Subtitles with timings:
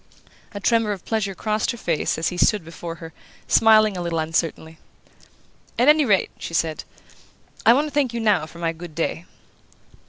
[0.51, 3.13] A tremor of pleasure crossed her face as he stood before her,
[3.47, 4.79] smiling a little uncertainly.
[5.77, 6.85] "At any rate," she said,
[7.67, 9.25] "I want to thank you now for my good day."